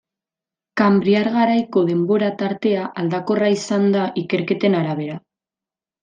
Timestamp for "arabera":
4.79-5.19